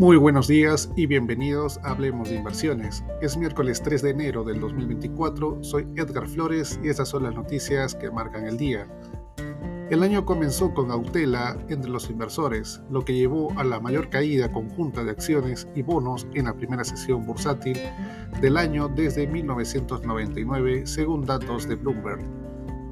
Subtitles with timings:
[0.00, 3.04] Muy buenos días y bienvenidos a Hablemos de Inversiones.
[3.20, 7.94] Es miércoles 3 de enero del 2024, soy Edgar Flores y estas son las noticias
[7.96, 8.86] que marcan el día.
[9.90, 14.50] El año comenzó con cautela entre los inversores, lo que llevó a la mayor caída
[14.50, 17.78] conjunta de acciones y bonos en la primera sesión bursátil
[18.40, 22.24] del año desde 1999, según datos de Bloomberg.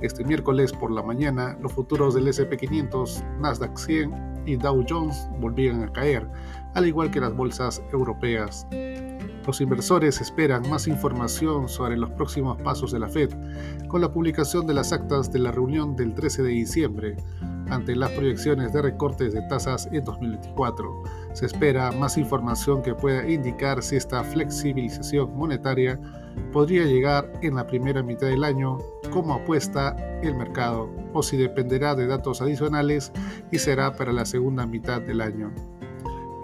[0.03, 5.83] Este miércoles por la mañana, los futuros del SP500, Nasdaq 100 y Dow Jones volvían
[5.83, 6.27] a caer,
[6.75, 8.67] al igual que las bolsas europeas.
[9.47, 13.31] Los inversores esperan más información sobre los próximos pasos de la Fed
[13.89, 17.17] con la publicación de las actas de la reunión del 13 de diciembre,
[17.71, 21.03] ante las proyecciones de recortes de tasas en 2024.
[21.33, 25.99] Se espera más información que pueda indicar si esta flexibilización monetaria
[26.53, 28.79] podría llegar en la primera mitad del año
[29.11, 33.13] como apuesta el mercado o si dependerá de datos adicionales
[33.51, 35.53] y será para la segunda mitad del año.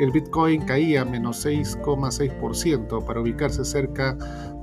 [0.01, 4.17] El Bitcoin caía menos 6,6% para ubicarse cerca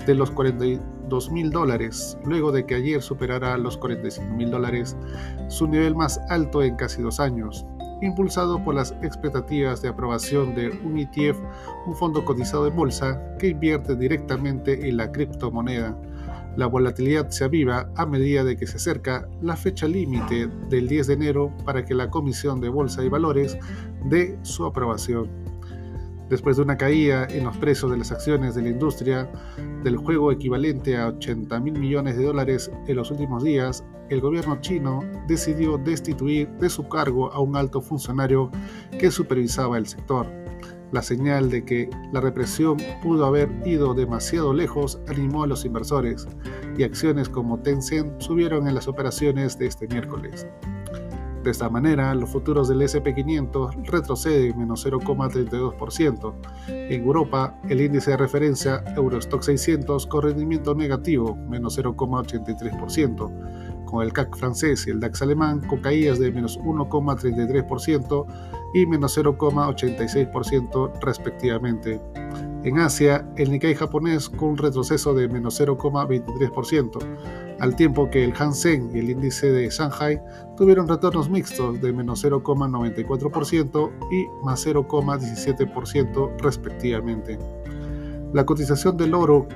[0.05, 4.97] de los 42 mil dólares, luego de que ayer superara los 45 mil dólares,
[5.47, 7.65] su nivel más alto en casi dos años,
[8.01, 11.39] impulsado por las expectativas de aprobación de un ETF,
[11.85, 15.95] un fondo cotizado de bolsa que invierte directamente en la criptomoneda
[16.57, 21.07] la volatilidad se aviva a medida de que se acerca la fecha límite del 10
[21.07, 23.57] de enero para que la Comisión de Bolsa y Valores
[24.05, 25.29] dé su aprobación.
[26.29, 29.29] Después de una caída en los precios de las acciones de la industria
[29.83, 34.59] del juego equivalente a 80 mil millones de dólares en los últimos días, el gobierno
[34.61, 38.49] chino decidió destituir de su cargo a un alto funcionario
[38.97, 40.40] que supervisaba el sector.
[40.91, 46.27] La señal de que la represión pudo haber ido demasiado lejos animó a los inversores
[46.77, 50.45] y acciones como Tencent subieron en las operaciones de este miércoles.
[51.43, 56.33] De esta manera, los futuros del SP500 retroceden menos 0,32%.
[56.67, 64.13] En Europa, el índice de referencia Eurostock 600 con rendimiento negativo, menos 0,83%, con el
[64.13, 68.27] CAC francés y el DAX alemán con caídas de menos 1,33%
[68.73, 72.01] y menos 0,86% respectivamente.
[72.63, 76.99] En Asia, el Nikkei japonés con un retroceso de menos 0,23%,
[77.59, 80.21] al tiempo que el Hansen y el índice de Shanghai
[80.57, 87.39] tuvieron retornos mixtos de menos 0,94% y más 0,17% respectivamente.
[88.33, 89.47] La cotización del oro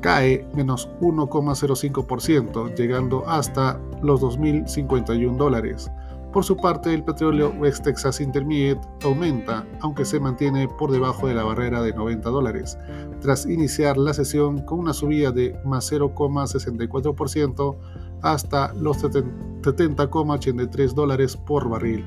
[0.00, 5.90] cae menos 1,05%, llegando hasta los 2.051 dólares.
[6.36, 11.32] Por su parte, el petróleo West Texas Intermediate aumenta, aunque se mantiene por debajo de
[11.32, 12.76] la barrera de 90 dólares,
[13.22, 17.78] tras iniciar la sesión con una subida de más 0,64%
[18.20, 22.04] hasta los 70,83 dólares por barril.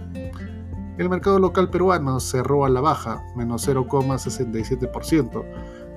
[0.99, 5.43] El mercado local peruano cerró a la baja, menos 0,67%,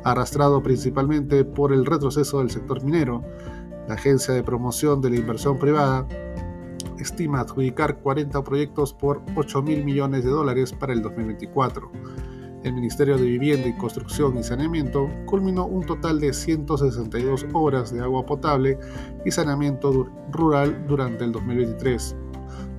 [0.05, 3.23] arrastrado principalmente por el retroceso del sector minero.
[3.89, 6.07] La Agencia de Promoción de la Inversión Privada
[6.99, 11.91] estima adjudicar 40 proyectos por 8 mil millones de dólares para el 2024.
[12.65, 18.01] El Ministerio de Vivienda y Construcción y Saneamiento culminó un total de 162 horas de
[18.01, 18.79] agua potable
[19.25, 22.17] y saneamiento rural durante el 2023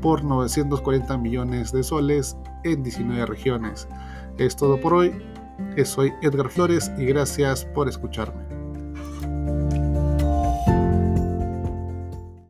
[0.02, 3.88] por 940 millones de soles en 19 regiones.
[4.38, 5.14] Es todo por hoy.
[5.84, 8.53] Soy Edgar Flores y gracias por escucharme.